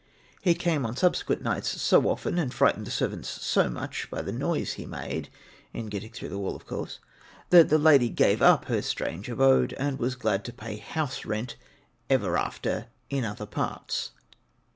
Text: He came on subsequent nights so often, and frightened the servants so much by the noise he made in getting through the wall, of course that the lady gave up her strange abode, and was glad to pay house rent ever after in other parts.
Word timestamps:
He 0.41 0.55
came 0.55 0.83
on 0.83 0.97
subsequent 0.97 1.43
nights 1.43 1.79
so 1.79 2.09
often, 2.09 2.39
and 2.39 2.51
frightened 2.51 2.87
the 2.87 2.89
servants 2.89 3.29
so 3.29 3.69
much 3.69 4.09
by 4.09 4.23
the 4.23 4.31
noise 4.31 4.73
he 4.73 4.87
made 4.87 5.29
in 5.73 5.89
getting 5.89 6.11
through 6.11 6.29
the 6.29 6.39
wall, 6.39 6.55
of 6.55 6.65
course 6.65 6.97
that 7.51 7.69
the 7.69 7.77
lady 7.77 8.09
gave 8.09 8.41
up 8.41 8.65
her 8.65 8.81
strange 8.81 9.29
abode, 9.29 9.73
and 9.73 9.99
was 9.99 10.15
glad 10.15 10.43
to 10.45 10.53
pay 10.53 10.77
house 10.77 11.23
rent 11.23 11.55
ever 12.09 12.35
after 12.35 12.87
in 13.11 13.23
other 13.23 13.45
parts. 13.45 14.09